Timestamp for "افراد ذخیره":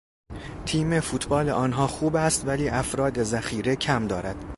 2.69-3.75